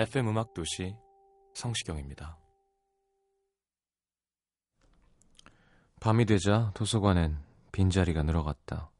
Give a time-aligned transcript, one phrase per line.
[0.00, 0.96] FM 음악 도시
[1.52, 2.38] 성시경입니다.
[6.00, 7.36] 밤이 되자 도서관엔
[7.70, 8.90] 빈자리가 늘어갔다.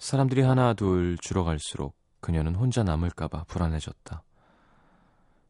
[0.00, 4.24] 사람들이 하나 둘 줄어갈수록 그녀는 혼자 남을까봐 불안해졌다.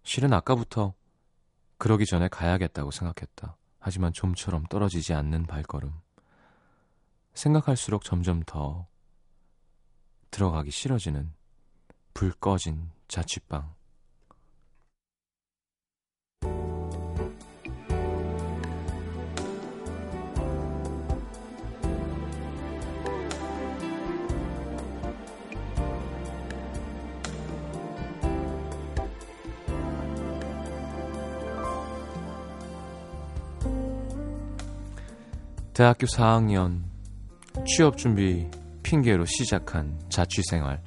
[0.02, 0.92] 실은 아까부터
[1.78, 3.56] 그러기 전에 가야겠다고 생각했다.
[3.78, 5.90] 하지만 좀처럼 떨어지지 않는 발걸음.
[7.32, 8.86] 생각할수록 점점 더
[10.30, 11.32] 들어가기 싫어지는
[12.12, 13.74] 불 꺼진 자취방.
[35.74, 36.82] 대학교 4학년
[37.66, 38.46] 취업 준비
[38.84, 40.80] 핑계로 시작한 자취 생활.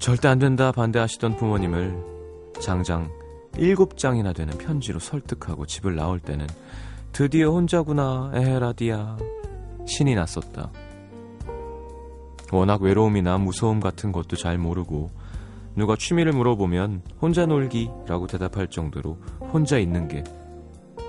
[0.00, 1.96] 절대 안 된다 반대하시던 부모님을
[2.60, 3.08] 장장
[3.52, 6.48] 7장이나 되는 편지로 설득하고 집을 나올 때는
[7.12, 9.18] 드디어 혼자구나 에헤라디야
[9.86, 10.72] 신이 났었다.
[12.50, 15.12] 워낙 외로움이나 무서움 같은 것도 잘 모르고
[15.76, 19.16] 누가 취미를 물어보면 혼자 놀기라고 대답할 정도로
[19.52, 20.24] 혼자 있는 게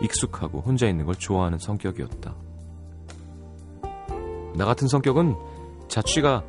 [0.04, 2.47] 익숙하고 혼자 있는 걸 좋아하는 성격이었다.
[4.57, 5.35] 나 같은 성격은
[5.88, 6.44] 자취가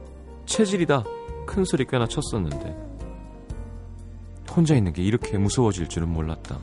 [0.47, 1.05] 체질이다
[1.47, 2.89] 큰 소리 꽤나 쳤었는데
[4.51, 6.59] 혼자 있는 게 이렇게 무서워질 줄은 몰랐다.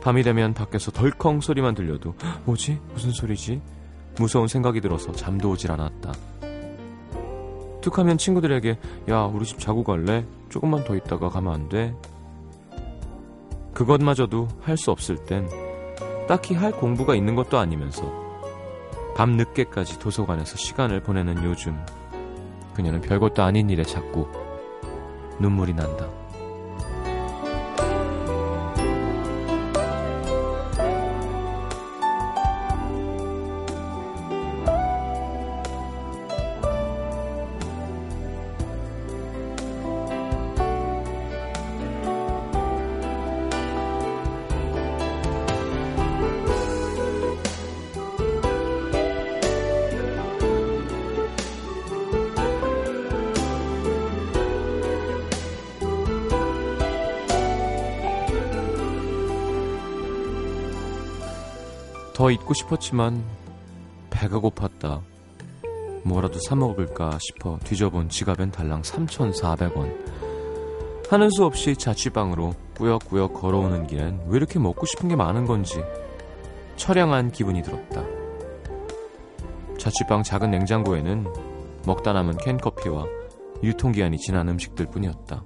[0.00, 2.78] 밤이 되면 밖에서 덜컹 소리만 들려도 "헉, 뭐지?
[2.94, 3.60] 무슨 소리지?
[4.18, 6.12] 무서운 생각이 들어서 잠도 오질 않았다.
[7.82, 8.78] 툭하면 친구들에게
[9.10, 10.24] 야 우리 집 자고 갈래?
[10.48, 11.94] 조금만 더 있다가 가면 안 돼?
[13.74, 15.48] 그것마저도 할 수 없을 땐
[16.28, 18.29] 딱히 할 공부가 있는 것도 아니면서
[19.20, 21.78] 밤 늦게까지 도서관에서 시간을 보내는 요즘
[22.72, 24.26] 그녀는 별것도 아닌 일에 자꾸
[25.38, 26.08] 눈물이 난다.
[62.20, 63.24] 더 있고 싶었지만
[64.10, 65.00] 배가 고팠다.
[66.04, 69.90] 뭐라도 사 먹을까 싶어 뒤져본 지갑엔 달랑 3,400원.
[71.10, 75.82] 하는 수 없이 자취방으로 꾸역꾸역 걸어오는 길엔 왜 이렇게 먹고 싶은 게 많은 건지
[76.76, 78.04] 처량한 기분이 들었다.
[79.78, 81.26] 자취방 작은 냉장고에는
[81.86, 83.06] 먹다 남은 캔커피와
[83.62, 85.42] 유통기한이 지난 음식들 뿐이었다.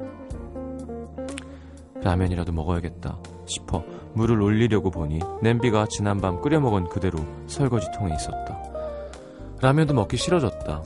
[2.03, 8.59] 라면이라도 먹어야겠다 싶어 물을 올리려고 보니 냄비가 지난밤 끓여 먹은 그대로 설거지 통에 있었다.
[9.61, 10.83] 라면도 먹기 싫어졌다.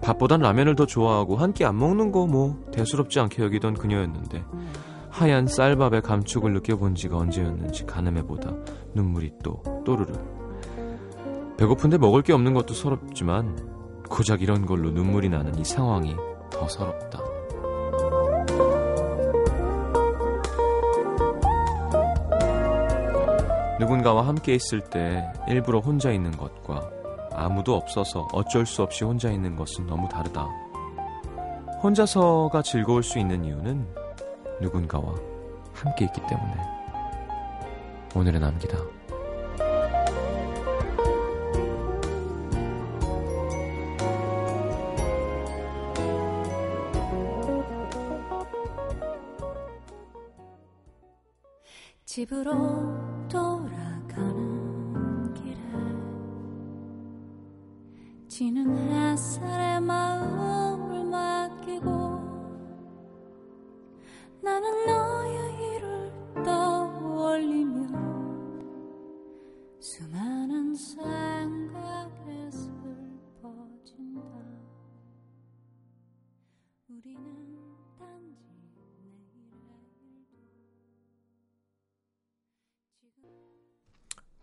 [0.00, 4.44] 밥보단 라면을 더 좋아하고 한 끼 안 먹는 거 뭐 대수롭지 않게 여기던 그녀였는데
[5.10, 8.52] 하얀 쌀밥의 감촉을 느껴본 지가 언제였는지 가늠해보다
[8.94, 10.12] 눈물이 또 또르르.
[11.58, 13.56] 배고픈데 먹을 게 없는 것도 서럽지만
[14.08, 16.14] 고작 이런 걸로 눈물이 나는 이 상황이
[16.50, 17.20] 더 서럽다.
[23.80, 26.90] 누군가와 함께 있을 때 일부러 혼자 있는 것과
[27.32, 30.46] 아무도 없어서 어쩔 수 없이 혼자 있는 것은 너무 다르다.
[31.82, 33.88] 혼자서가 즐거울 수 있는 이유는
[34.60, 35.14] 누군가와
[35.72, 36.56] 함께 있기 때문에.
[38.14, 38.76] 오늘의 남기다.
[52.04, 52.99] 집으로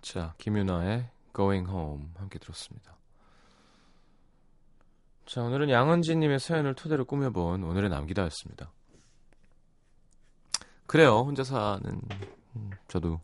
[0.08, 2.96] 자, 김윤아의 Going Home 함께 들었습니다.
[5.26, 8.72] 자, 오늘은 양은지님의 사연을 토대로 꾸며본 오늘의 남기다였습니다.
[10.86, 11.84] 그래요, 혼자 사는
[12.56, 13.20] 음, 저도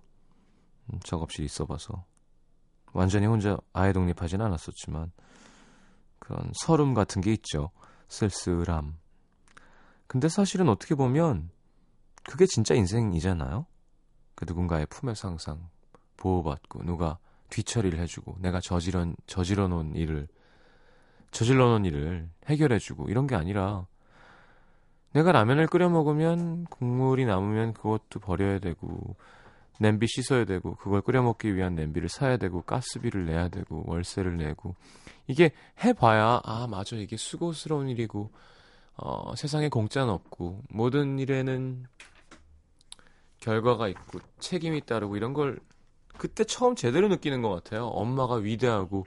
[0.92, 2.04] 음, 작업실 있어봐서
[2.92, 5.14] 완전히 혼자 아예 독립하진 않았었지만
[6.20, 7.72] 그런 서름 같은 게 있죠.
[8.10, 8.98] 쓸쓸함.
[10.08, 11.50] 근데 사실은 어떻게 보면
[12.30, 13.68] 그게 진짜 인생이잖아요.
[14.36, 15.70] 그 누군가의 품에서 항상
[16.24, 17.18] 보호받고 누가
[17.50, 20.28] 뒤처리를 해주고 내가 저지른 저질러 놓은 일을
[21.32, 23.86] 저질러 놓은 일을 해결해주고 이런 게 아니라
[25.12, 29.16] 내가 라면을 끓여 먹으면 국물이 남으면 그것도 버려야 되고
[29.80, 34.76] 냄비 씻어야 되고 그걸 끓여 먹기 위한 냄비를 사야 되고 가스비를 내야 되고 월세를 내고
[35.28, 35.52] 이게
[35.84, 36.96] 해봐야 아 맞아.
[36.96, 38.32] 이게 수고스러운 일이고
[38.96, 41.86] 어, 세상에 공짜는 없고 모든 일에는
[43.40, 45.60] 결과가 있고 책임이 따르고 이런 걸
[46.18, 47.88] 그때 처음 제대로 느끼는 것 같아요.
[47.88, 49.06] 엄마가 위대하고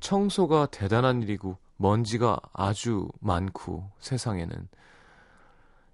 [0.00, 4.68] 청소가 대단한 일이고 먼지가 아주 많고 세상에는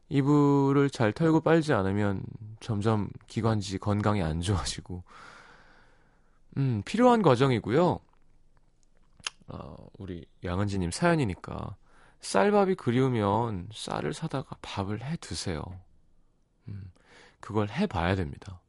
[0.08, 2.22] 이불을 잘 털고 빨지 않으면
[2.60, 5.02] 점점 기관지 건강이 안 좋아지고
[6.56, 8.00] 음 필요한 과정이고요.
[9.48, 11.76] 어, 우리 양은지님 사연이니까
[12.20, 15.62] 쌀밥이 그리우면 쌀을 사다가 밥을 해 드세요.
[16.68, 16.90] 음,
[17.40, 18.60] 그걸 해봐야 됩니다.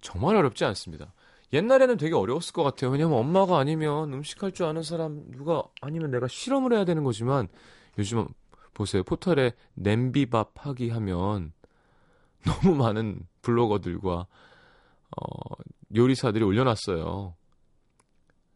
[0.00, 1.12] 정말 어렵지 않습니다.
[1.52, 2.90] 옛날에는 되게 어려웠을 것 같아요.
[2.90, 7.48] 왜냐면 엄마가 아니면 음식할 줄 아는 사람 누가 아니면 내가 실험을 해야 되는 거지만
[7.98, 8.28] 요즘
[8.74, 9.02] 보세요.
[9.02, 11.52] 포털에 냄비밥 하기 하면
[12.44, 14.26] 너무 많은 블로거들과
[15.16, 15.54] 어,
[15.96, 17.34] 요리사들이 올려놨어요.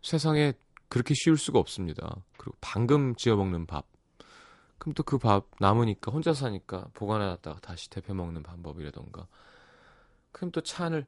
[0.03, 0.53] 세상에
[0.89, 2.17] 그렇게 쉬울 수가 없습니다.
[2.37, 3.87] 그리고 방금 지어 먹는 밥.
[4.79, 9.27] 그럼 또 그 밥 남으니까 혼자 사니까 보관해놨다가 다시 데펴 먹는 방법이라던가.
[10.33, 11.07] 그럼 또 찬을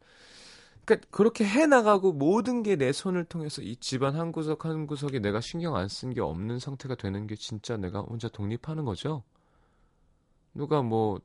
[0.85, 5.19] 그러니까 그렇게 해 나가고 모든 게 내 손을 통해서 이 집안 한 구석 한 구석에
[5.21, 9.23] 내가 신경 안 쓴 게 없는 상태가 되는 게 진짜 내가 혼자 독립하는 거죠.
[10.55, 11.21] 누가 뭐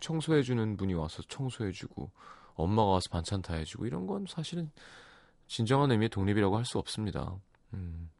[0.00, 2.10] 청소해 주는 분이 와서 청소해 주고
[2.54, 4.70] 엄마가 와서 반찬 다 해주고 이런 건 사실은
[5.48, 7.34] 진정한 의미의 독립이라고 할 수 없습니다.
[7.74, 8.10] 음.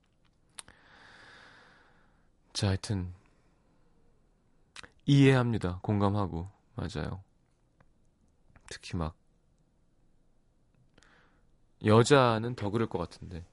[2.52, 3.12] 자, 하여튼
[5.06, 5.78] 이해합니다.
[5.82, 7.22] 공감하고 맞아요.
[8.70, 9.14] 특히 막
[11.84, 13.44] 여자는 더 그럴 것 같은데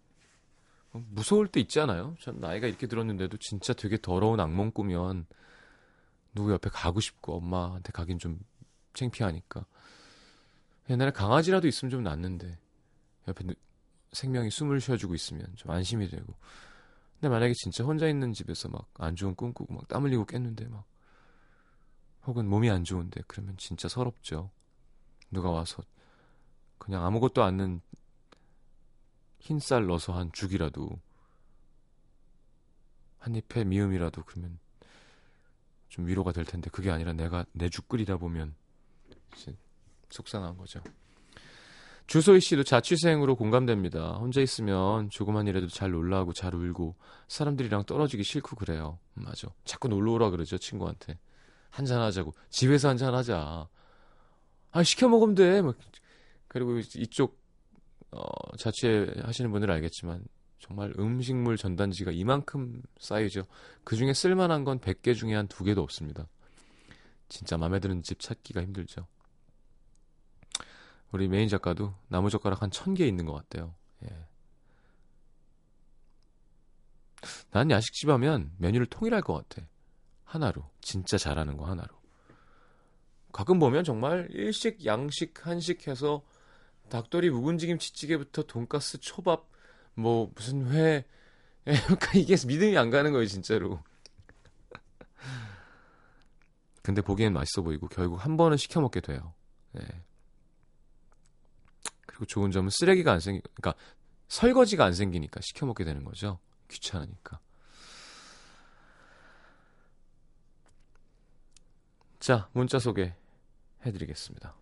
[0.93, 2.15] 어, 무서울 때 있잖아요.
[2.19, 5.25] 전 나이가 이렇게 들었는데도 진짜 되게 더러운 악몽 꾸면
[6.33, 8.39] 누구 옆에 가고 싶고 엄마한테 가긴 좀
[8.93, 9.65] 창피하니까
[10.89, 12.57] 옛날에 강아지라도 있으면 좀 낫는데
[13.27, 13.45] 옆에
[14.13, 16.33] 생명이 숨을 쉬어주고 있으면 좀 안심이 되고
[17.15, 20.67] 근데 만약에 진짜 혼자 있는 집에서 막 안 좋은 꿈 꾸고 막 땀 흘리고 깼는데
[20.67, 20.85] 막
[22.25, 24.51] 혹은 몸이 안 좋은데 그러면 진짜 서럽죠.
[25.31, 25.83] 누가 와서
[26.77, 27.81] 그냥 아무것도 않는
[29.39, 30.99] 흰쌀 넣어서 한 죽이라도
[33.19, 34.59] 한 입에 미음이라도 그러면
[35.89, 38.55] 좀 위로가 될 텐데 그게 아니라 내가 내 죽 끓이다 보면
[40.09, 40.81] 속상한 거죠.
[42.07, 44.13] 주소희 씨도 자취생으로 공감됩니다.
[44.13, 46.95] 혼자 있으면 조그만 일에도 잘 놀라고 잘 울고
[47.27, 48.97] 사람들이랑 떨어지기 싫고 그래요.
[49.17, 49.49] 음, 맞아.
[49.65, 51.19] 자꾸 놀러 오라 그러죠 친구한테.
[51.69, 52.33] 한잔 하자고.
[52.49, 53.67] 집에서 한잔 하자.
[54.77, 55.63] 아 시켜 먹으면 돼.
[55.63, 55.75] 막
[56.47, 57.41] 그리고 이쪽
[58.11, 58.21] 어,
[58.57, 60.23] 자취 하시는 분들은 알겠지만
[60.59, 63.47] 정말 음식물 전단지가 이만큼 쌓이죠.
[63.83, 66.27] 그 중에 쓸만한 건 100개 중에 한 두 개도 없습니다.
[67.27, 69.07] 진짜 마음에 드는 집 찾기가 힘들죠.
[71.11, 73.73] 우리 메인 작가도 나무젓가락 한천개 있는 것 같대요.
[74.03, 74.27] 예.
[77.49, 79.67] 난 야식집 하면 메뉴를 통일할 것 같아.
[80.23, 80.69] 하나로.
[80.81, 81.95] 진짜 잘하는 거 하나로.
[83.31, 86.23] 가끔 보면 정말 일식, 양식, 한식 해서
[86.89, 89.47] 닭도리 묵은지김 치찌개부터 돈가스 초밥
[89.93, 91.05] 뭐 무슨 회.
[91.63, 93.83] 그러니까 이게 믿음이 안 가는 거예요 진짜로.
[96.81, 99.33] 근데 보기엔 맛있어 보이고 결국 한 번은 시켜 먹게 돼요.
[99.73, 99.83] 네.
[102.05, 103.79] 그리고 좋은 점은 쓰레기가 안 생기 그러니까
[104.29, 106.39] 설거지가 안 생기니까 시켜 먹게 되는 거죠.
[106.69, 107.39] 귀찮으니까
[112.27, 113.13] 자, 문자 소개
[113.85, 114.53] 해드리겠습니다.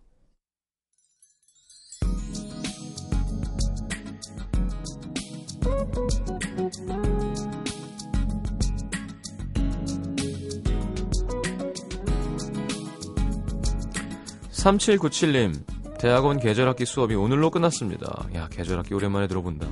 [14.51, 15.65] (3797님)
[15.97, 18.27] 대학원 계절학기 수업이 오늘로 끝났습니다.
[18.35, 19.65] 야, 계절학기 오랜만에 들어본다.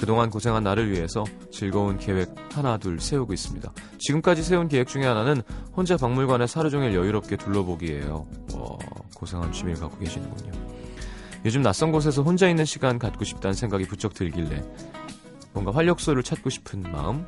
[0.00, 3.70] 그동안 고생한 나를 위해서 즐거운 계획 하나 둘 세우고 있습니다.
[3.98, 5.42] 지금까지 세운 계획 중에 하나는
[5.76, 8.26] 혼자 박물관에 하루 종일 여유롭게 둘러보기예요.
[8.54, 8.78] 와,
[9.14, 10.52] 고생한 취미를 갖고 계시는군요.
[11.44, 14.64] 요즘 낯선 곳에서 혼자 있는 시간 갖고 싶다는 생각이 부쩍 들길래
[15.52, 17.26] 뭔가 활력소를 찾고 싶은 마음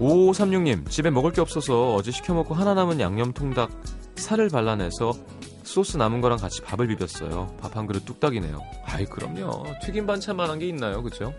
[0.00, 3.70] 5536님, 집에 먹을 게 없어서 어제 시켜먹고 하나 남은 양념 통닭
[4.16, 5.12] 살을 발라내서
[5.66, 7.56] 소스 남은 거랑 같이 밥을 비볐어요.
[7.60, 8.62] 밥 한 그릇 뚝딱이네요.
[8.84, 9.64] 아이, 그럼요.
[9.82, 11.02] 튀김 반찬만한 게 있나요?
[11.02, 11.34] 그죠?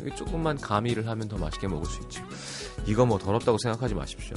[0.00, 2.22] 여기 조금만 가미를 하면 더 맛있게 먹을 수 있죠.
[2.86, 4.34] 이거 뭐 더럽다고 생각하지 마십시오.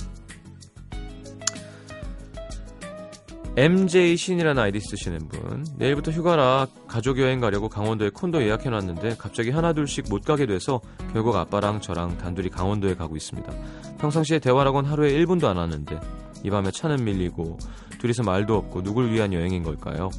[3.58, 5.66] MJ 신이라는 아이디 쓰시는 분.
[5.78, 10.82] 내일부터 휴가라 가족 여행 가려고 강원도에 콘도 예약해 놨는데 갑자기 하나 둘씩 못 가게 돼서
[11.14, 13.54] 결국 아빠랑 저랑 단둘이 강원도에 가고 있습니다.
[14.00, 16.00] 평상시에 대화라곤 하루에 1분도 안 하는데
[16.44, 17.58] 이 밤에 차는 밀리고
[18.02, 20.10] 둘이서 말도 없고 누굴 위한 여행인 걸까요?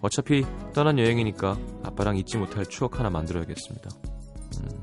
[0.00, 3.90] 어차피 떠난 여행이니까 아빠랑 잊지 못할 추억 하나 만들어야겠습니다.
[4.60, 4.82] 음...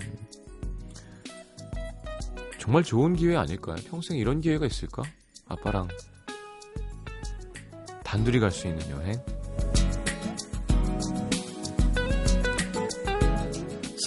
[2.57, 3.75] 정말 좋은 기회 아닐까요?
[3.89, 5.03] 평생 이런 기회가 있을까?
[5.49, 5.89] 아빠랑
[8.05, 9.21] 단둘이 갈 수 있는 여행?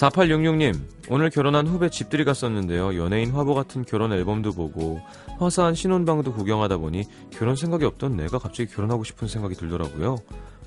[0.01, 0.79] 4866님,
[1.09, 2.97] 오늘 결혼한 후배 집들이 갔었는데요.
[2.97, 5.01] 연예인 화보 같은 결혼 앨범도 보고
[5.39, 10.17] 화사한 신혼방도 구경하다 보니 결혼 생각이 없던 내가 갑자기 결혼하고 싶은 생각이 들더라고요.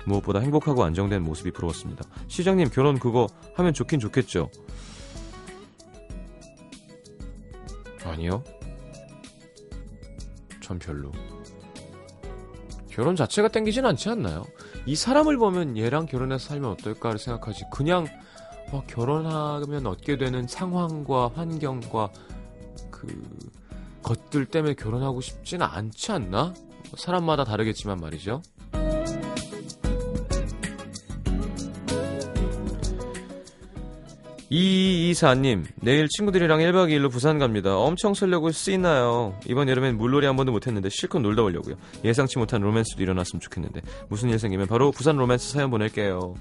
[0.05, 2.03] 무엇보다 행복하고 안정된 모습이 부러웠습니다.
[2.27, 4.49] 시장님, 결혼 그거 하면 좋긴 좋겠죠?
[8.03, 8.43] 아니요.
[10.59, 11.11] 전 별로.
[12.89, 14.43] 결혼 자체가 땡기진 않지 않나요?
[14.85, 17.65] 이 사람을 보면 얘랑 결혼해서 살면 어떨까를 생각하지.
[17.71, 18.07] 그냥
[18.71, 22.11] 어, 결혼하면 얻게 되는 상황과 환경과
[22.89, 23.07] 그
[24.03, 26.53] 것들 때문에 결혼하고 싶지는 않지 않나?
[26.95, 28.41] 사람마다 다르겠지만 말이죠.
[34.55, 37.75] 이이사님 내일 친구들이랑 1박 2일로 부산 갑니다.
[37.75, 39.35] 엄청 설레고 쓰이나요?
[39.47, 41.75] 이번 여름엔 물놀이 한 번도 못했는데 실컷 놀다 오려고요.
[42.03, 46.35] 예상치 못한 로맨스도 일어났으면 좋겠는데 무슨 일 생기면 바로 부산 로맨스 사연 보낼게요.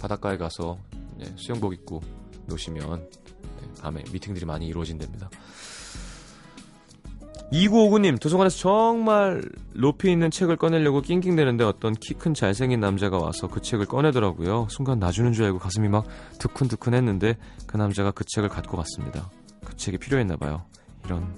[0.00, 0.78] 바닷가에 가서
[1.18, 2.00] 네, 수영복 입고
[2.46, 5.28] 노시면 네, 밤에 미팅들이 많이 이루어진답니다.
[7.52, 9.42] 2959님, 도서관에서 정말
[9.74, 14.66] 높이 있는 책을 꺼내려고 낑낑대는데 어떤 키 큰 잘생긴 남자가 와서 그 책을 꺼내더라고요.
[14.70, 16.06] 순간 놔주는 줄 알고 가슴이 막
[16.38, 17.36] 두근두근 했는데
[17.66, 19.30] 그 남자가 그 책을 갖고 갔습니다.
[19.64, 20.62] 그 책이 필요했나봐요.
[21.06, 21.34] 이런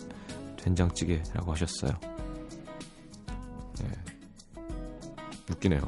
[0.57, 1.93] 된장찌개라고 하셨어요.
[3.81, 3.88] 네.
[5.52, 5.81] 웃기네요.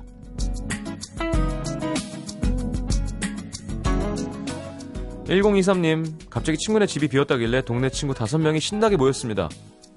[5.25, 9.49] 1023님, 갑자기 친구네 집이 비었다길래 동네 친구 5명이 신나게 모였습니다.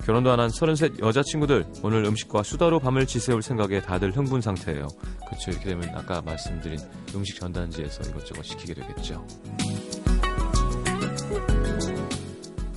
[0.06, 4.88] 결혼도 안 한 33 여자친구들 오늘 음식과 수다로 밤을 지새울 생각에 다들 흥분 상태예요.
[5.28, 5.50] 그렇죠.
[5.50, 6.78] 이렇게 되면 아까 말씀드린
[7.16, 9.26] 음식 전단지에서 이것저것 시키게 되겠죠.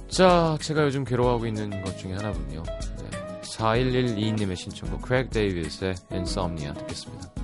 [0.08, 2.62] 자, 제가 요즘 괴로워하고 있는 것 중에 하나군요.
[2.62, 3.40] 네.
[3.42, 7.37] 4112님의 신청곡 크레이그 데이비드의 Insomnia 듣겠습니다.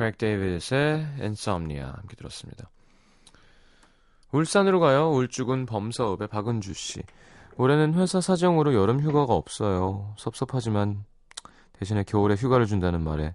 [0.00, 2.70] 크레이그 데이비드의 Insomnia 함께 들었습니다.
[4.32, 5.10] 울산으로 가요.
[5.10, 7.02] 울주군 범서읍의 박은주 씨.
[7.58, 10.14] 올해는 회사 사정으로 여름 휴가가 없어요.
[10.16, 11.04] 섭섭하지만
[11.74, 13.34] 대신에 겨울에 휴가를 준다는 말에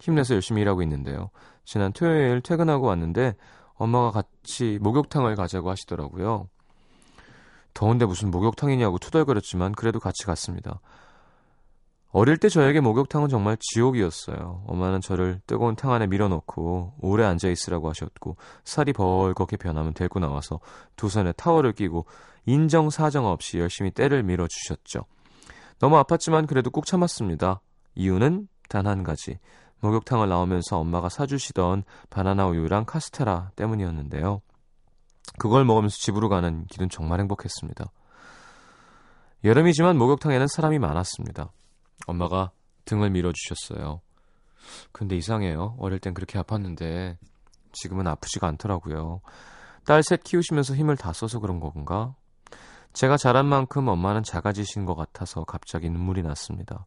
[0.00, 1.30] 힘내서 열심히 일하고 있는데요.
[1.64, 3.36] 지난 토요일 퇴근하고 왔는데
[3.74, 6.48] 엄마가 같이 목욕탕을 가자고 하시더라고요.
[7.74, 10.80] 더운데 무슨 목욕탕이냐고 투덜거렸지만 그래도 같이 갔습니다.
[12.12, 14.64] 어릴 때 저에게 목욕탕은 정말 지옥이었어요.
[14.66, 20.60] 엄마는 저를 뜨거운 탕 안에 밀어넣고 오래 앉아 있으라고 하셨고 살이 벌겋게 변하면 데리고 나와서
[20.94, 22.04] 두 손에 타월을 끼고
[22.44, 25.04] 인정사정 없이 열심히 때를 밀어주셨죠.
[25.78, 27.62] 너무 아팠지만 그래도 꾹 참았습니다.
[27.94, 29.38] 이유는 단 한 가지.
[29.80, 34.42] 목욕탕을 나오면서 엄마가 사주시던 바나나 우유랑 카스테라 때문이었는데요.
[35.38, 37.86] 그걸 먹으면서 집으로 가는 길은 정말 행복했습니다.
[39.44, 41.50] 여름이지만 목욕탕에는 사람이 많았습니다.
[42.06, 42.50] 엄마가
[42.84, 44.00] 등을 밀어주셨어요.
[44.92, 45.76] 근데 이상해요.
[45.78, 47.16] 어릴 땐 그렇게 아팠는데
[47.72, 49.20] 지금은 아프지가 않더라고요.
[49.84, 52.14] 딸 셋 키우시면서 힘을 다 써서 그런 건가?
[52.92, 56.86] 제가 자란 만큼 엄마는 작아지신 것 같아서 갑자기 눈물이 났습니다.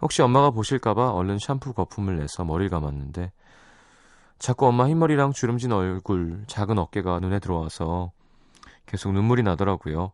[0.00, 3.32] 혹시 엄마가 보실까봐 얼른 샴푸 거품을 내서 머리를 감았는데
[4.38, 8.12] 자꾸 엄마 흰머리랑 주름진 얼굴, 작은 어깨가 눈에 들어와서
[8.86, 10.12] 계속 눈물이 나더라고요.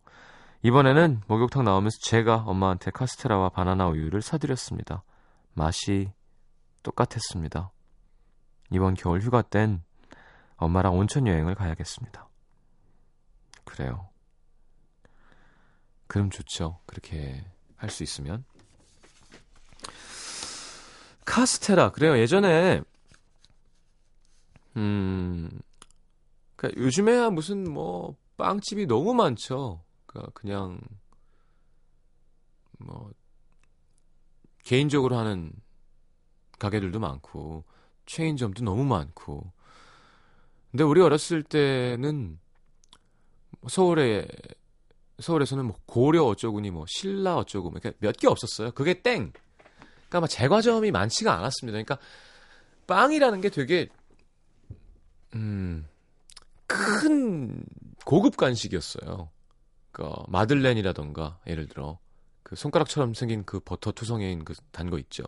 [0.64, 5.02] 이번에는 목욕탕 나오면서 제가 엄마한테 카스테라와 바나나 우유를 사드렸습니다.
[5.54, 6.12] 맛이
[6.82, 7.72] 똑같았습니다.
[8.70, 9.82] 이번 겨울 휴가 땐
[10.56, 12.28] 엄마랑 온천 여행을 가야겠습니다.
[13.64, 14.08] 그래요.
[16.06, 16.78] 그럼 좋죠.
[16.86, 17.44] 그렇게
[17.76, 18.44] 할 수 있으면.
[21.24, 21.90] 카스테라.
[21.90, 22.16] 그래요.
[22.18, 22.82] 예전에
[24.76, 25.50] 음,
[26.54, 29.82] 그니까 요즘에야 무슨 뭐 빵집이 너무 많죠.
[30.12, 30.78] 그니까 그냥
[32.78, 33.10] 뭐
[34.64, 35.52] 개인적으로 하는
[36.58, 37.64] 가게들도 많고
[38.06, 39.50] 체인점도 너무 많고.
[40.70, 42.38] 근데 우리 어렸을 때는
[43.68, 44.26] 서울에
[45.18, 48.72] 서울에서는 뭐 고려 어쩌구니 뭐 신라 어쩌고 뭐 이렇게 몇개 없었어요.
[48.72, 49.32] 그게 땡.
[50.08, 51.82] 그러니까 막 제과점이 많지가 않았습니다.
[51.82, 51.98] 그러니까
[52.86, 53.88] 빵이라는 게 되게
[55.34, 55.86] 음,
[56.66, 57.64] 큰
[58.04, 59.30] 고급 간식이었어요.
[59.92, 61.98] 그 마들렌이라던가 예를 들어
[62.42, 65.24] 그 손가락처럼 생긴 그 버터 투성인 그 단 거 있죠.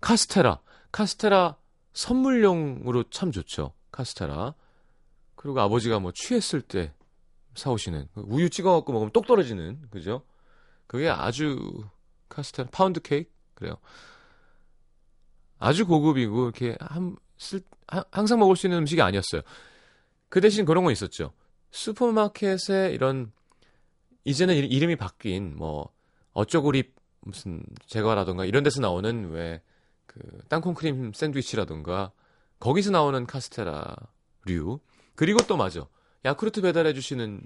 [0.00, 1.56] 카스테라, 카스테라
[1.92, 3.72] 선물용으로 참 좋죠.
[3.92, 4.54] 카스테라.
[5.36, 6.92] 그리고 아버지가 뭐 취했을 때
[7.54, 10.22] 사오시는 우유 찍어 갖고 먹으면 똑 떨어지는 그죠?
[10.86, 11.84] 그게 아주
[12.28, 13.76] 카스테라 파운드 케이크 그래요.
[15.58, 17.60] 아주 고급이고 이렇게 한 쓸,
[18.10, 19.42] 항상 먹을 수 있는 음식이 아니었어요.
[20.28, 21.32] 그 대신 그런 건 있었죠.
[21.70, 23.32] 슈퍼마켓에 이런
[24.24, 25.92] 이제는 이름이 바뀐 뭐
[26.32, 29.62] 어쩌고리 무슨 제과라던가 이런 데서 나오는 왜
[30.12, 32.12] 그 땅콩 크림 샌드위치라던가
[32.60, 34.80] 거기서 나오는 카스테라류
[35.14, 35.86] 그리고 또 맞아
[36.24, 37.42] 야쿠르트 배달해 주시는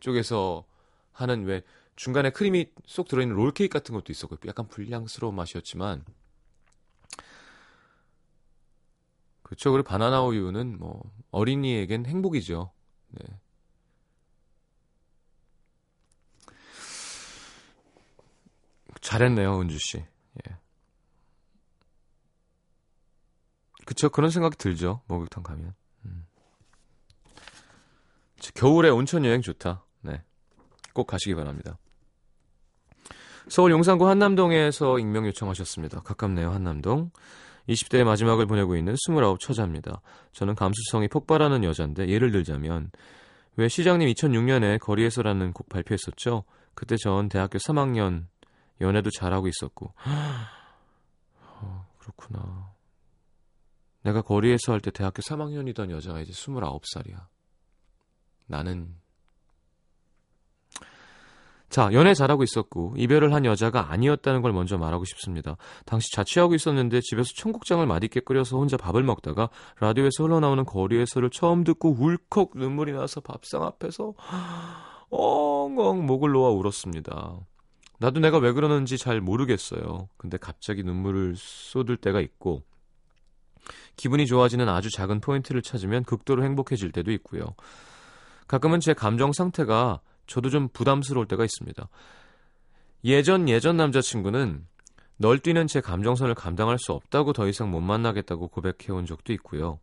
[0.00, 0.64] 쪽에서
[1.12, 1.62] 하는 왜
[1.94, 6.04] 중간에 크림이 쏙 들어있는 롤케이크 같은 것도 있었고 약간 불량스러운 맛이었지만
[9.42, 9.70] 그렇죠.
[9.70, 12.72] 그리고 바나나 우유는 뭐 어린이에겐 행복이죠.
[13.10, 13.24] 네.
[19.06, 19.98] 잘했네요, 은주 씨.
[19.98, 20.56] 예.
[23.84, 25.02] 그쵸, 그런 생각이 들죠.
[25.06, 25.74] 목욕탕 가면.
[26.06, 26.26] 음.
[28.56, 29.84] 겨울에 온천 여행 좋다.
[30.00, 30.24] 네.
[30.92, 31.78] 꼭 가시기 바랍니다.
[33.46, 36.00] 서울 용산구 한남동에서 익명 요청하셨습니다.
[36.00, 37.12] 가깝네요, 한남동.
[37.68, 40.00] 20대의 마지막을 보내고 있는 29 처자입니다.
[40.32, 42.90] 저는 감수성이 폭발하는 여잔데 예를 들자면
[43.54, 46.42] 왜 시장님 2006년에 거리에서라는 곡 발표했었죠?
[46.74, 48.26] 그때 전 대학교 3학년
[48.80, 49.92] 연애도 잘하고 있었고
[51.60, 52.72] 어, 그렇구나.
[54.02, 57.26] 내가 거리에서 할 때 대학교 3학년이던 여자가 이제 29살이야.
[58.46, 58.94] 나는
[61.68, 65.56] 자, 연애 잘하고 있었고 이별을 한 여자가 아니었다는 걸 먼저 말하고 싶습니다.
[65.84, 71.96] 당시 자취하고 있었는데 집에서 청국장을 맛있게 끓여서 혼자 밥을 먹다가 라디오에서 흘러나오는 거리에서를 처음 듣고
[71.98, 74.14] 울컥 눈물이 나서 밥상 앞에서
[75.10, 77.40] 엉엉 목을 놓아 울었습니다.
[77.98, 80.08] 나도 내가 왜 그러는지 잘 모르겠어요.
[80.16, 82.62] 근데 갑자기 눈물을 쏟을 때가 있고
[83.96, 87.54] 기분이 좋아지는 아주 작은 포인트를 찾으면 극도로 행복해질 때도 있고요.
[88.46, 91.88] 가끔은 제 감정 상태가 저도 좀 부담스러울 때가 있습니다.
[93.04, 94.66] 예전 예전 남자친구는
[95.18, 99.78] 널 뛰는 제 감정선을 감당할 수 없다고 더 이상 못 만나겠다고 고백해 온 적도 있고요.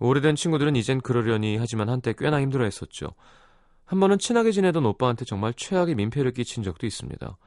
[0.00, 3.08] 오래된 친구들은 이젠 그러려니 하지만 한때 꽤나 힘들어 했었죠.
[3.88, 7.38] 한 번은 친하게 지내던 오빠한테 정말 최악의 민폐를 끼친 적도 있습니다.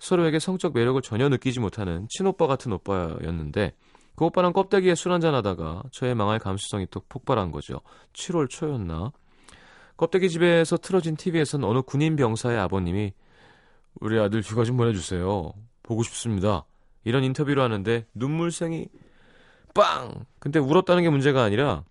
[0.00, 3.72] 서로에게 성적 매력을 전혀 느끼지 못하는 친오빠 같은 오빠였는데
[4.16, 7.82] 그 오빠랑 껍데기에 술 한잔 하다가 저의 망할 감수성이 또 폭발한 거죠.
[8.14, 9.12] 7월 초였나?
[9.96, 13.12] 껍데기 집에서 틀어진 TV에선 어느 군인 병사의 아버님이
[14.00, 15.52] 우리 아들 휴가 좀 보내주세요.
[15.84, 16.64] 보고 싶습니다.
[17.04, 18.88] 이런 인터뷰를 하는데 눈물생이
[19.72, 20.26] 빵!
[20.40, 21.84] 근데 울었다는 게 문제가 아니라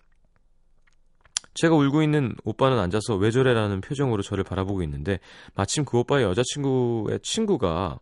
[1.56, 5.20] 제가 울고 있는 오빠는 앉아서 왜 저래라는 표정으로 저를 바라보고 있는데
[5.56, 8.00] 마침 그 오빠의 여자친구의 친구가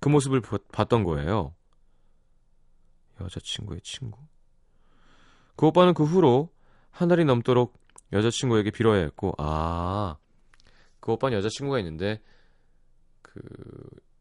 [0.00, 1.54] 그 모습을 봤던 거예요.
[3.20, 4.18] 여자친구의 친구.
[5.54, 6.50] 그 오빠는 그 후로
[6.90, 7.80] 한 달이 넘도록
[8.12, 10.16] 여자친구에게 빌어야 했고, 아,
[11.00, 12.20] 그 오빠는 여자친구가 있는데,
[13.22, 13.40] 그,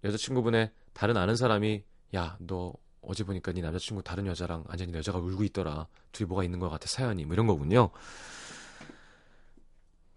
[0.03, 1.84] 여자친구분의 다른 아는 사람이,
[2.15, 5.87] 야, 너 어제 보니까 네 남자친구 다른 여자랑 완전히 여자가 울고 있더라.
[6.11, 7.25] 둘이 뭐가 있는 것 같아, 사연이.
[7.25, 7.89] 뭐 이런 거군요.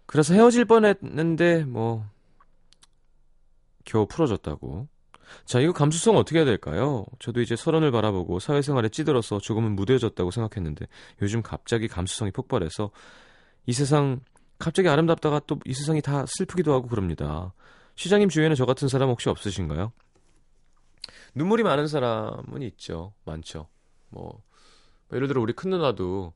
[0.05, 2.05] 그래서 헤어질 뻔 했는데, 뭐,
[3.85, 4.87] 겨우 풀어졌다고.
[5.45, 7.05] 자, 이거 감수성 어떻게 해야 될까요?
[7.19, 10.85] 저도 이제 서른을 바라보고 사회생활에 찌들어서 조금은 무뎌졌다고 생각했는데,
[11.23, 12.91] 요즘 갑자기 감수성이 폭발해서
[13.65, 14.19] 이 세상
[14.59, 17.53] 갑자기 아름답다가 또 이 세상이 다 슬프기도 하고 그럽니다.
[17.95, 19.91] 시장님 주위에는 저 같은 사람 혹시 없으신가요?
[21.35, 23.13] 눈물이 많은 사람은 있죠.
[23.25, 23.67] 많죠.
[24.09, 24.41] 뭐,
[25.09, 26.33] 뭐 예를 들어 우리 큰 누나도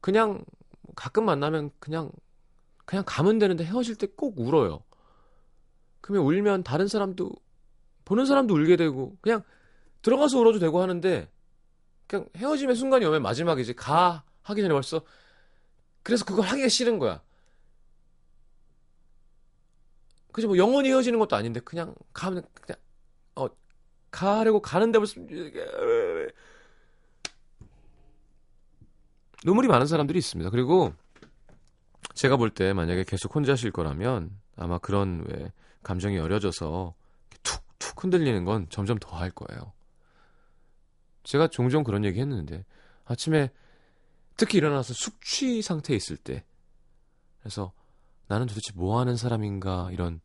[0.00, 0.44] 그냥
[0.96, 2.10] 가끔 만나면 그냥
[2.86, 4.82] 그냥 가면 되는데 헤어질 때 꼭 울어요.
[6.00, 7.30] 그러면 울면 다른 사람도
[8.04, 9.42] 보는 사람도 울게 되고 그냥
[10.02, 11.30] 들어가서 울어도 되고 하는데
[12.06, 15.02] 그냥 헤어짐의 순간이 오면 마지막에 이제 가 하기 전에 벌써
[16.02, 17.22] 그래서 그걸 하기가 싫은 거야.
[20.32, 20.48] 그죠?
[20.48, 22.87] 뭐 영원히 헤어지는 것도 아닌데 그냥 가면 그냥 어
[24.10, 25.20] 가려고 가는데 벌써
[29.44, 30.50] 눈물이 많은 사람들이 있습니다.
[30.50, 30.92] 그리고
[32.14, 36.94] 제가 볼 때 만약에 계속 혼자실 거라면 아마 그런 왜 감정이 어려져서
[37.42, 39.72] 툭툭 흔들리는 건 점점 더 할 거예요.
[41.22, 42.64] 제가 종종 그런 얘기 했는데
[43.04, 43.50] 아침에
[44.36, 46.44] 특히 일어나서 숙취 상태에 있을 때
[47.40, 47.72] 그래서
[48.26, 50.20] 나는 도대체 뭐 하는 사람인가 이런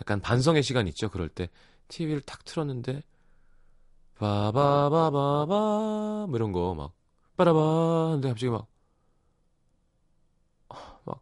[0.00, 1.08] 약간 반성의 시간 있죠.
[1.10, 1.48] 그럴 때
[1.88, 3.02] TV를 탁 틀었는데
[4.16, 5.46] 바바바바바
[6.28, 6.92] 뭐 이런 거 막
[7.36, 7.58] 빠라바
[8.08, 8.66] 하는데 갑자기 막
[11.04, 11.20] 막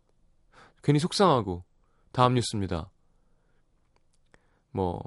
[0.83, 1.64] 괜히 속상하고
[2.12, 2.90] 다음 뉴스입니다.
[4.70, 5.03] 뭐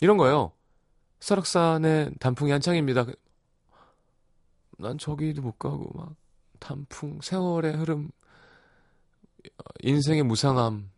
[0.00, 0.52] 이런 거예요.
[1.20, 3.06] 설악산의 단풍이 한창입니다.
[4.78, 6.14] 난 저기도 못 가고 막
[6.60, 8.10] 단풍 세월의 흐름
[9.80, 10.90] 인생의 무상함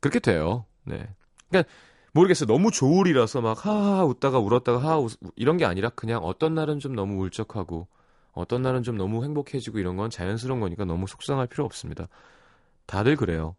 [0.00, 0.64] 그렇게 돼요.
[0.84, 1.14] 네.
[1.48, 1.70] 그러니까
[2.14, 2.46] 모르겠어요.
[2.46, 6.94] 너무 조울이라서 막 하하 웃다가 울었다가 하하 웃, 이런 게 아니라 그냥 어떤 날은 좀
[6.94, 7.88] 너무 울적하고
[8.32, 12.08] 어떤 날은 좀 너무 행복해지고 이런 건 자연스러운 거니까 너무 속상할 필요 없습니다.
[12.86, 13.56] 다들 그래요.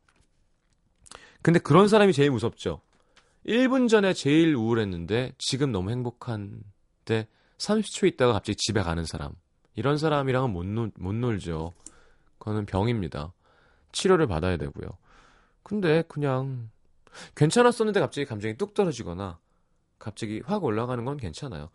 [1.41, 2.81] 근데 그런 사람이 제일 무섭죠.
[3.45, 9.33] 1분 전에 제일 우울했는데 지금 너무 행복한데 30초 있다가 갑자기 집에 가는 사람.
[9.75, 11.73] 이런 사람이랑은 못, 놀, 못 놀죠.
[12.39, 13.33] 그거는 병입니다.
[13.91, 14.87] 치료를 받아야 되고요.
[15.61, 16.69] 근데 그냥
[17.35, 19.39] 괜찮았었는데 갑자기 감정이 뚝 떨어지거나
[19.99, 21.69] 갑자기 확 올라가는 건 괜찮아요.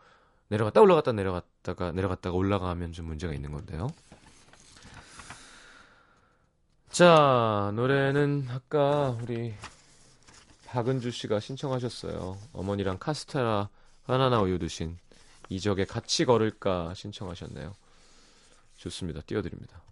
[0.48, 3.88] 내려갔다 올라갔다 내려갔다가 내려갔다가 올라가면 좀 문제가 있는 건데요.
[6.90, 9.54] 자, 노래는 아까 우리
[10.66, 12.36] 박은주 씨가 신청하셨어요.
[12.52, 13.68] 어머니랑 카스테라
[14.04, 14.98] 바나나 우유 드신
[15.48, 17.74] 이적에 같이 걸을까 신청하셨네요.
[18.76, 19.20] 좋습니다.
[19.22, 19.82] 띄워드립니다.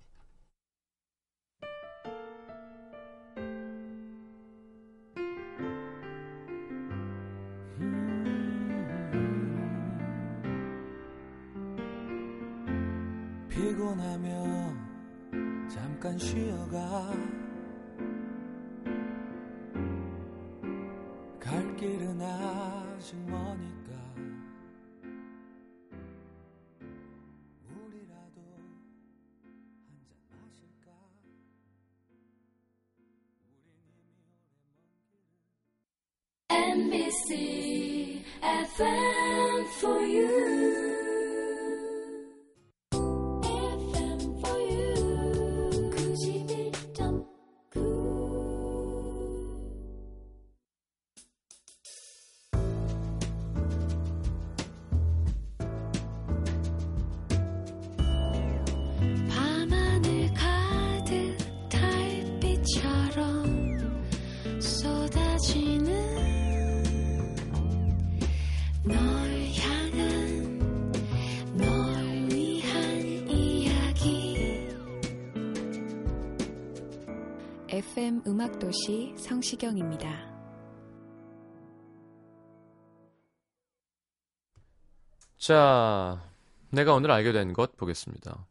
[78.28, 80.06] 음악도시 성시경입니다.
[85.38, 86.22] 자,
[86.70, 88.46] 내가 오늘 알게 된 것 보겠습니다.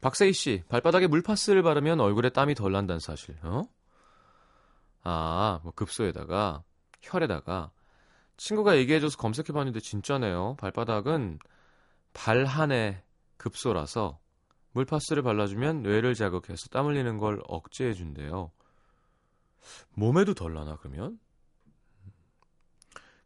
[0.00, 3.62] 박세희 씨, 발바닥에 물파스를 바르면 얼굴에 땀이 덜 난다는 사실, 어?
[5.04, 6.64] 아, 뭐 급소에다가,
[7.00, 7.70] 혈에다가,
[8.36, 10.56] 친구가 얘기해줘서 검색해봤는데 진짜네요.
[10.58, 11.38] 발바닥은
[12.14, 13.00] 발한의
[13.36, 14.18] 급소라서
[14.72, 18.50] 물파스를 발라주면 뇌를 자극해서 땀 흘리는 걸 억제해준대요.
[19.90, 21.18] 몸에도 덜 나나, 그러면?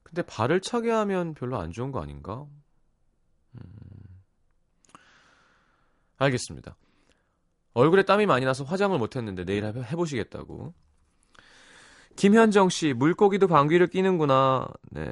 [0.02, 2.46] 근데 발을 차게 하면 별로 안 좋은 거 아닌가?
[6.16, 6.76] 알겠습니다.
[7.74, 10.74] 얼굴에 땀이 많이 나서 화장을 못했는데 내일 해- 해보시겠다고.
[12.16, 14.66] 김현정 씨, 물고기도 방귀를 끼는구나.
[14.90, 15.04] 네.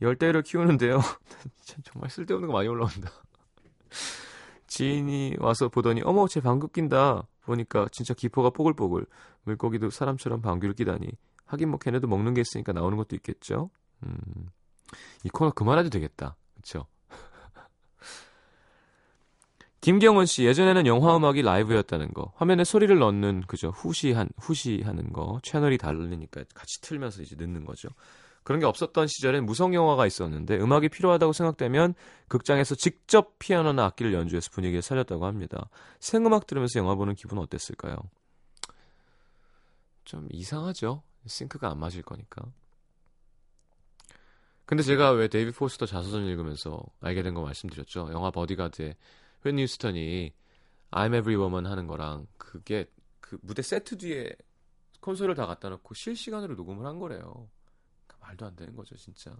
[0.00, 1.00] 열대를 키우는데요.
[1.64, 3.10] 참, 정말 쓸데없는 거 많이 올라온다.
[4.78, 7.26] 지인이 와서 보더니, 어머, 쟤 방귀 낀다.
[7.44, 9.06] 보니까 진짜 기포가 뽀글뽀글.
[9.42, 11.08] 물고기도 사람처럼 방귀를 끼다니.
[11.46, 13.70] 하긴 뭐 걔네도 먹는 게 있으니까 나오는 것도 있겠죠.
[14.04, 14.16] 음.
[15.24, 16.36] 이 코너 그만해도 되겠다.
[16.54, 16.86] 그쵸?
[19.80, 22.32] 김경원 씨, 예전에는 영화 음악이 라이브였다는 거.
[22.36, 23.70] 화면에 소리를 넣는 그죠.
[23.70, 25.40] 후시한 후시하는 거.
[25.42, 27.88] 채널이 다르니까 같이 틀면서 이제 넣는 거죠.
[28.48, 31.92] 그런 게 없었던 시절엔 무성 영화가 있었는데 음악이 필요하다고 생각되면
[32.28, 35.68] 극장에서 직접 피아노나 악기를 연주해서 분위기를 살렸다고 합니다.
[36.00, 37.98] 생음악 들으면서 영화 보는 기분 어땠을까요?
[40.06, 41.02] 좀 이상하죠.
[41.26, 42.40] sync가 안 맞을 거니까.
[44.64, 48.08] 근데 제가 왜 데이비드 포스터 자서전 읽으면서 알게 된 거 말씀드렸죠.
[48.14, 48.96] 영화 보디가드에
[49.44, 50.32] 휘트니 휴스턴이
[50.92, 52.86] I'm Every Woman 하는 거랑 그게
[53.20, 54.32] 그 무대 세트 뒤에
[55.02, 57.46] 콘솔을 다 갖다 놓고 실시간으로 녹음을 한 거래요.
[58.28, 59.34] 말도 안 되는 거죠, 진짜.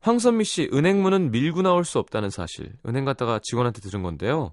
[0.00, 2.76] 황선미 씨, 은행문은 밀고 나올 수 없다는 사실.
[2.86, 4.52] 은행 갔다가 직원한테 들은 건데요.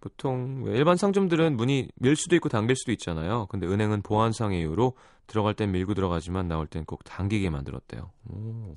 [0.00, 3.46] 보통 일반 상점들은 문이 밀 수도 있고 당길 수도 있잖아요.
[3.46, 8.10] 근데 은행은 보안상의 이유로 들어갈 땐 밀고 들어가지만 나올 땐 꼭 당기게 만들었대요.
[8.30, 8.76] 오,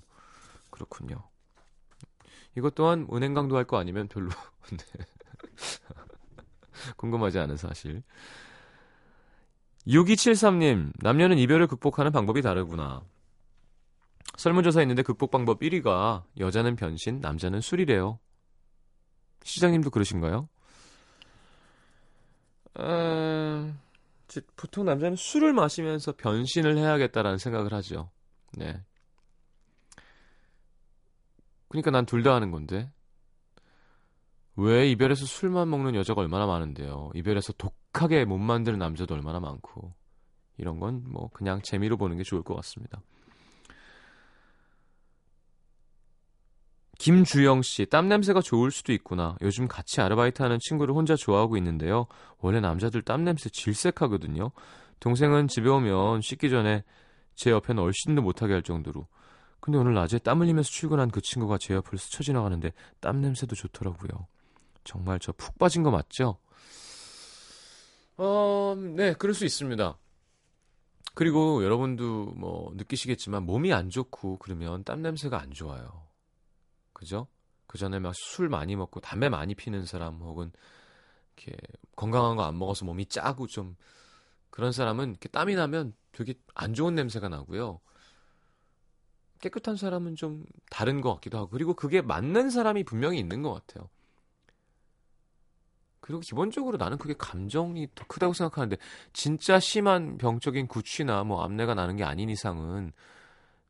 [0.70, 1.24] 그렇군요.
[2.58, 4.30] 이것 또한 은행 강도할 거 아니면 별로
[4.72, 4.78] 네.
[6.98, 8.04] 궁금하지 않은 사실.
[9.88, 13.02] 6273님, 남녀는 이별을 극복하는 방법이 다르구나.
[14.38, 18.20] 설문조사 있는데 극복 방법 1위가 여자는 변신, 남자는 술이래요.
[19.44, 20.50] 시장님도 그러신가요?
[22.78, 23.74] 어,
[24.58, 28.10] 보통 남자는 술을 마시면서 변신을 해야겠다라는 생각을 하죠.
[28.54, 28.82] 네.
[31.70, 32.92] 그러니까 난 둘 다 하는 건데.
[34.58, 37.12] 왜 이별해서 술만 먹는 여자가 얼마나 많은데요.
[37.14, 39.94] 이별해서 독하게 못 만드는 남자도 얼마나 많고.
[40.58, 43.02] 이런 건 뭐 그냥 재미로 보는 게 좋을 것 같습니다.
[46.98, 49.36] 김주영 씨, 땀 냄새가 좋을 수도 있구나.
[49.42, 52.08] 요즘 같이 아르바이트 하는 친구를 혼자 좋아하고 있는데요.
[52.40, 54.52] 원래 남자들 땀 냄새 질색하거든요.
[55.02, 56.84] 동생은 집에 오면 씻기 전에
[57.36, 59.08] 제 옆에는 얼씬도 못하게 할 정도로.
[59.60, 64.28] 근데 오늘 낮에 땀 흘리면서 출근한 그 친구가 제 옆을 스쳐 지나가는데 땀 냄새도 좋더라고요.
[64.86, 66.38] 정말 저 푹 빠진 거 맞죠?
[68.18, 69.98] 어, 네, 그럴 수 있습니다.
[71.14, 76.08] 그리고 여러분도 뭐 느끼시겠지만 몸이 안 좋고 그러면 땀 냄새가 안 좋아요.
[76.94, 77.28] 그죠?
[77.68, 80.52] 그 전에 막 술 많이 먹고 담배 많이 피는 사람 혹은
[81.38, 81.58] 이렇게
[81.96, 83.78] 건강한 거 안 먹어서 몸이 짜고 좀
[84.52, 87.82] 그런 사람은 이렇게 땀이 나면 되게 안 좋은 냄새가 나고요.
[89.42, 93.90] 깨끗한 사람은 좀 다른 것 같기도 하고 그리고 그게 맞는 사람이 분명히 있는 것 같아요.
[96.06, 98.78] 그리고 기본적으로 나는 그게 감정이 더 크다고 생각하는데
[99.12, 102.94] 진짜 심한 병적인 구취나 뭐 암내가 나는 게 아닌 이상은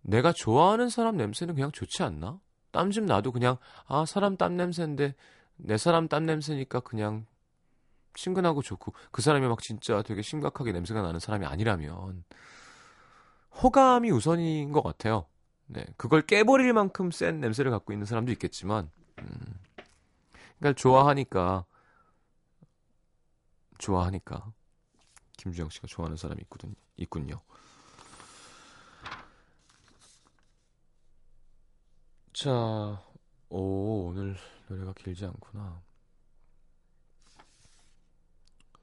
[0.02, 2.38] 내가 좋아하는 사람 냄새는 그냥 좋지 않나?
[2.72, 3.56] 땀 좀 나도 그냥
[3.88, 5.16] 아 사람 땀 냄새인데
[5.56, 7.26] 내 사람 땀 냄새니까 그냥
[8.16, 12.26] 친근하고 좋고 그 사람이 막 진짜 되게 심각하게 냄새가 나는 사람이 아니라면
[13.64, 15.26] 호감이 우선인 것 같아요.
[15.68, 19.60] 네, 그걸 깨버릴 만큼 센 냄새를 갖고 있는 사람도 있겠지만, 음,
[20.60, 21.64] 그러니까 좋아하니까
[23.78, 24.54] 좋아하니까
[25.38, 27.42] 김주영 씨가 좋아하는 사람이 있거든, 있군요.
[32.34, 32.52] 자,
[33.50, 34.36] 오, 오늘
[34.68, 35.82] 노래가 길지 않구나.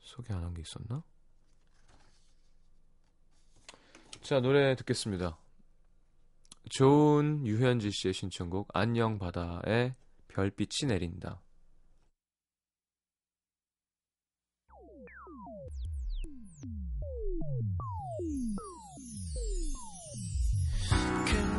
[0.01, 1.03] 소개 안 한 게 있었나?
[4.23, 5.39] 자, 노래 듣겠습니다.
[6.71, 9.95] 좋은 유현지 씨의 신청곡 안녕 바다에
[10.29, 11.43] 별빛이 내린다.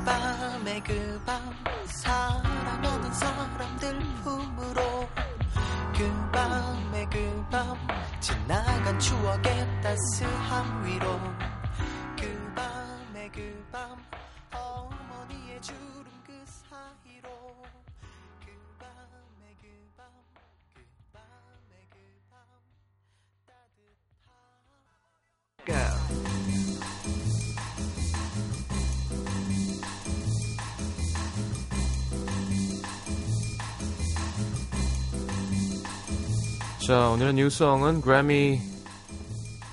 [0.06, 1.42] 밤에 그 밤
[1.86, 5.08] 사랑하는 사람들 품으로.
[5.96, 7.78] 그 밤에 그 밤
[8.20, 11.20] 지나간 추억의 따스함 위로.
[12.20, 13.98] 그 밤에 그 밤
[14.54, 15.74] 어머니의 주
[36.88, 38.60] 자, 오늘의 new song은 그래미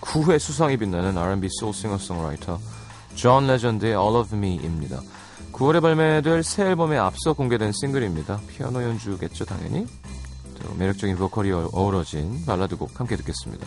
[0.00, 2.58] 9회 수상이 빛나는 R&B 소울 싱어송라이터
[3.14, 5.00] 존 레전드의 All of Me입니다.
[5.52, 8.40] 9월에 발매될 새 앨범에 앞서 공개된 싱글입니다.
[8.48, 9.86] 피아노 연주겠죠, 당연히.
[10.62, 13.66] 또 매력적인 보컬이 어- 어우러진 발라드 곡 함께 듣겠습니다.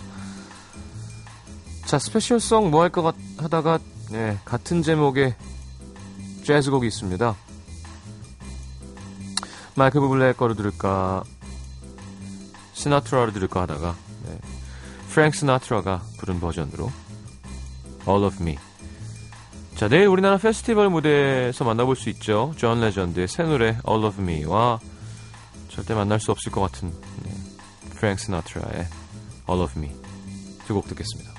[1.85, 3.79] 자, special song 뭐 할 것 하다가
[4.11, 5.35] 네, 같은 제목의
[6.45, 7.35] 재즈곡이 있습니다.
[9.75, 11.23] 마이클 부블레의 거를 들을까
[12.83, 13.95] 시나트라를 들을까 하다가
[14.27, 14.37] 네.
[15.09, 16.91] 프랭크 시나트라가 부른 버전으로
[18.07, 18.57] All of Me
[19.75, 24.79] 자 내일 우리나라 페스티벌 무대에서 만나볼 수 있죠 존 레전드의 새 노래 All of Me와
[25.69, 26.93] 절대 만날 수 없을 것 같은
[27.23, 27.31] 네.
[27.95, 28.87] 프랭크 시나트라의
[29.49, 29.91] All of Me
[30.67, 31.32] 두 곡 듣겠습니다.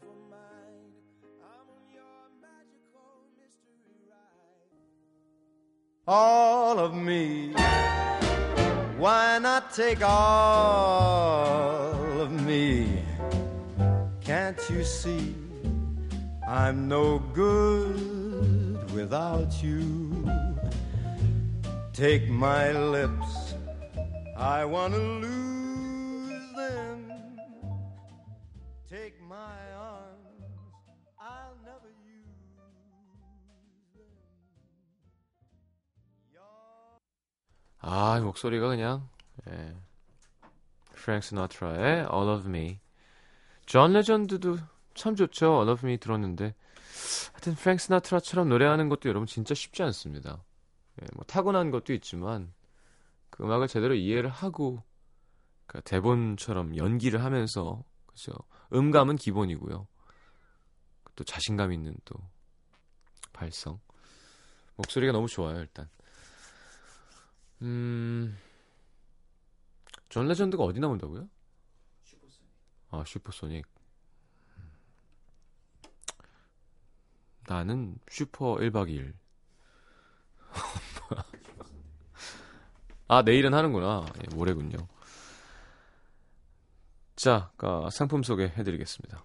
[0.00, 0.94] Beautiful mind?
[1.42, 4.76] I'm on your magical mystery ride.
[6.06, 7.52] All of me.
[8.98, 10.20] Why not take all
[12.20, 13.02] of me?
[14.20, 15.34] Can't you see
[16.46, 20.28] I'm no good without you?
[21.92, 23.54] Take my lips,
[24.36, 25.59] I want to lose
[37.80, 39.08] 아, 이 목소리가 그냥
[39.48, 39.74] 예.
[40.94, 42.78] 프랭크 시나트라의 All of Me.
[43.64, 44.58] 존 레전드도
[44.94, 45.54] 참 좋죠.
[45.54, 46.54] All of Me 들었는데
[47.32, 50.42] 하여튼 프랭크 시나트라처럼 노래하는 것도 여러분 진짜 쉽지 않습니다.
[51.00, 52.52] 예, 뭐 타고난 것도 있지만
[53.30, 54.82] 그 음악을 제대로 이해를 하고
[55.66, 58.32] 그러니까 대본처럼 연기를 하면서 그죠.
[58.74, 59.86] 음감은 기본이고요.
[61.16, 62.14] 또 자신감 있는 또
[63.32, 63.80] 발성.
[64.76, 65.88] 목소리가 너무 좋아요, 일단.
[67.62, 68.36] 음,
[70.08, 71.28] 존 레전드가 어디 나온다고요?
[72.90, 73.66] 아, 슈퍼소닉.
[77.46, 79.12] 나는 슈퍼 1박 2일.
[83.08, 84.06] 아, 내일은 하는구나.
[84.22, 84.78] 예, 모레군요.
[87.16, 89.24] 자, 아, 상품 소개해드리겠습니다.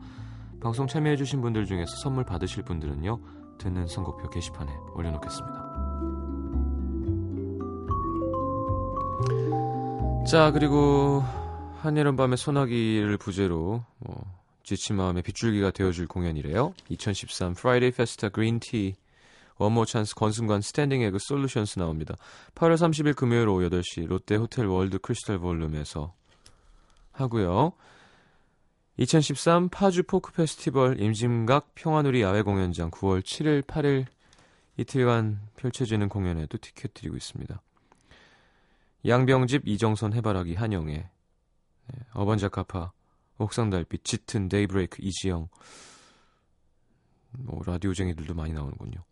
[0.61, 3.19] 방송 참여해주신 분들 중에서 선물 받으실 분들은요,
[3.57, 5.71] 듣는 선곡표 게시판에 올려놓겠습니다.
[10.29, 11.23] 자, 그리고
[11.79, 14.23] 한여름 밤의 소나기를 부제로 뭐,
[14.63, 16.73] 지친 마음의 빗줄기가 되어줄 공연이래요.
[16.89, 18.95] 2013 프라이데이 페스타 그린티
[19.57, 22.15] 원모어찬스 권순관 스탠딩 에그 솔루션스 나옵니다.
[22.53, 26.13] 8월 30일 금요일 오후 8시 롯데 호텔 월드 크리스탈 볼룸에서
[27.11, 27.73] 하고요.
[28.97, 34.05] 2013 파주 포크 페스티벌 임진각 평화누리 야외 공연장 9월 7일, 8일
[34.77, 37.61] 이틀간 펼쳐지는 공연에도 티켓 드리고 있습니다.
[39.07, 41.09] 양병집, 이정선, 해바라기, 한영애,
[41.87, 42.91] 네, 어반자카파,
[43.37, 45.47] 옥상달빛, 짙은, 데이브레이크, 이지형
[47.39, 49.03] 뭐 라디오쟁이들도 많이 나오는군요.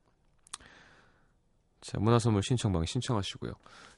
[1.82, 3.54] 자, 문화선물 신청방 신청하시고요.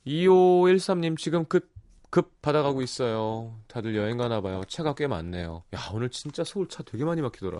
[0.05, 1.69] 2513님 지금 급,
[2.11, 3.57] 급 받아가고 있어요.
[3.67, 4.61] 다들 여행 가나 봐요.
[4.67, 5.63] 차가 꽤 많네요.
[5.73, 7.59] 야, 오늘 진짜 서울 차 되게 많이 막히더라.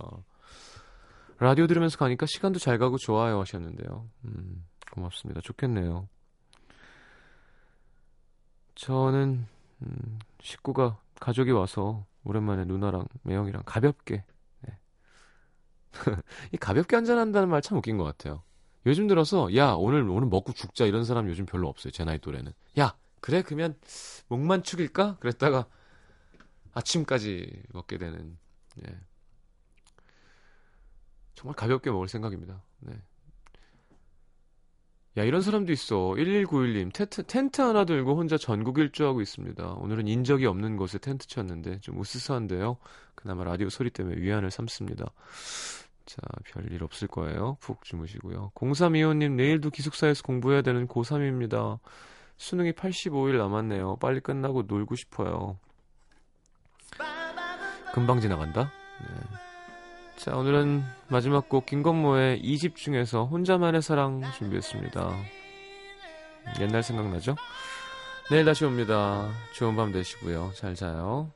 [1.40, 4.08] 라디오 들으면서 가니까 시간도 잘 가고 좋아요 하셨는데요.
[4.26, 5.42] 음, 고맙습니다.
[5.42, 6.08] 좋겠네요.
[8.76, 9.46] 저는
[9.82, 14.24] 음, 식구가 가족이 와서 오랜만에 누나랑 매형이랑 가볍게
[14.62, 14.78] 네.
[16.52, 18.44] 이 가볍게 한잔한다는 말 참 웃긴 것 같아요.
[18.86, 21.92] 요즘 들어서 야 오늘 오늘 먹고 죽자 이런 사람 요즘 별로 없어요.
[21.92, 22.52] 제 나이 또래는.
[22.80, 23.76] 야 그래 그러면
[24.28, 25.17] 목만 축일까?
[25.19, 25.67] 그랬다가
[26.74, 28.38] 아침까지 먹게 되는.
[28.86, 29.00] 예.
[31.36, 32.62] 정말 가볍게 먹을 생각입니다.
[32.80, 33.00] 네.
[35.17, 35.96] 야 이런 사람도 있어.
[35.96, 39.74] 1191님 텐트, 텐트 하나 들고 혼자 전국 일주하고 있습니다.
[39.74, 42.78] 오늘은 인적이 없는 곳에 텐트 쳤는데 좀 으스스한데요.
[43.15, 45.06] 그나마 라디오 소리 때문에 위안을 삼습니다.
[46.06, 47.58] 자, 별일 없을 거예요.
[47.60, 48.52] 푹 주무시고요.
[48.56, 51.80] 0325님, 내일도 기숙사에서 공부해야 되는 고3입니다.
[52.42, 53.98] 수능이 85일 남았네요.
[53.98, 55.60] 빨리 끝나고 놀고 싶어요.
[57.94, 58.71] 금방 지나간다?
[59.00, 59.08] 네.
[60.15, 65.15] 자, 오늘은 마지막 곡 김건모의 2집 중에서 혼자만의 사랑 준비했습니다.
[66.62, 67.35] 옛날 생각나죠?
[68.31, 69.29] 내일 다시 옵니다.
[69.54, 70.52] 좋은 밤 되시고요.
[70.56, 71.31] 잘 자요.